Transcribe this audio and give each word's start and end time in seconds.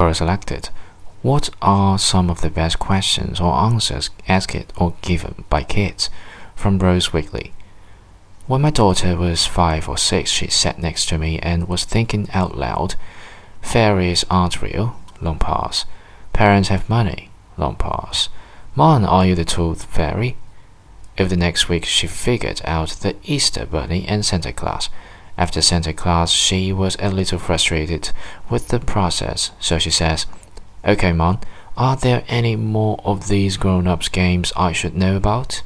Quora 0.00 0.16
selected. 0.16 0.70
What 1.20 1.50
are 1.60 1.98
some 1.98 2.30
of 2.30 2.40
the 2.40 2.48
best 2.48 2.78
questions 2.78 3.38
or 3.38 3.52
answers 3.52 4.08
asked 4.26 4.72
or 4.78 4.94
given 5.02 5.44
by 5.50 5.62
kids? 5.62 6.08
From 6.56 6.78
Rose 6.78 7.12
Wiggly. 7.12 7.52
When 8.46 8.62
my 8.62 8.70
daughter 8.70 9.14
was 9.14 9.44
five 9.44 9.90
or 9.90 9.98
six, 9.98 10.30
she 10.30 10.48
sat 10.48 10.78
next 10.78 11.10
to 11.10 11.18
me 11.18 11.38
and 11.40 11.68
was 11.68 11.84
thinking 11.84 12.30
out 12.32 12.56
loud. 12.56 12.94
Fairies 13.60 14.24
aren't 14.30 14.62
real. 14.62 14.96
Long 15.20 15.38
pause. 15.38 15.84
Parents 16.32 16.70
have 16.70 16.88
money. 16.88 17.28
Long 17.58 17.76
pause. 17.76 18.30
Mon, 18.74 19.04
are 19.04 19.26
you 19.26 19.34
the 19.34 19.44
tooth 19.44 19.84
fairy? 19.84 20.38
If 21.18 21.28
the 21.28 21.36
next 21.36 21.68
week 21.68 21.84
she 21.84 22.06
figured 22.06 22.62
out 22.64 22.88
the 23.02 23.16
Easter 23.22 23.66
Bunny 23.66 24.06
and 24.08 24.24
Santa 24.24 24.54
Claus. 24.54 24.88
After 25.40 25.62
Santa 25.62 25.94
Claus, 25.94 26.30
she 26.30 26.70
was 26.70 26.98
a 27.00 27.08
little 27.08 27.38
frustrated 27.38 28.10
with 28.50 28.68
the 28.68 28.78
process, 28.78 29.52
so 29.58 29.78
she 29.78 29.88
says, 29.88 30.26
Okay, 30.86 31.14
Mom, 31.14 31.40
are 31.78 31.96
there 31.96 32.24
any 32.28 32.56
more 32.56 33.00
of 33.06 33.28
these 33.28 33.56
grown 33.56 33.86
ups 33.86 34.10
games 34.10 34.52
I 34.54 34.72
should 34.72 34.94
know 34.94 35.16
about? 35.16 35.62